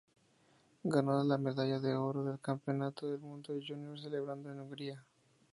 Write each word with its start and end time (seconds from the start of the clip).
Ganó 0.81 1.23
la 1.23 1.37
medalla 1.37 1.79
de 1.79 1.93
oro 1.93 2.23
del 2.23 2.39
Campeonato 2.39 3.07
del 3.11 3.19
Mundo 3.19 3.53
Júnior 3.63 3.99
celebrado 3.99 4.51
en 4.51 4.59
Hungría. 4.59 5.05